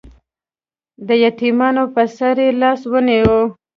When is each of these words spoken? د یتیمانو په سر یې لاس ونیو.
د 1.07 1.09
یتیمانو 1.23 1.83
په 1.93 2.03
سر 2.15 2.37
یې 2.45 2.49
لاس 2.61 2.81
ونیو. 2.91 3.39